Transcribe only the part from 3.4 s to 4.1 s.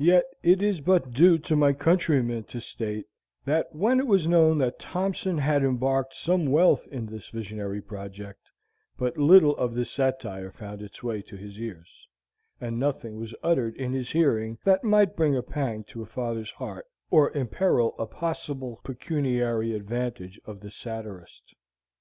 that when it